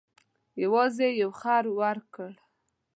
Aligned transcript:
یوازې 0.63 1.07
یو 1.21 1.31
خر 1.39 1.63
ورکړ. 1.79 2.31